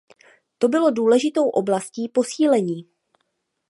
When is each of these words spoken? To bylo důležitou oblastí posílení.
To 0.57 0.67
bylo 0.69 0.91
důležitou 0.91 1.49
oblastí 1.49 2.09
posílení. 2.09 2.87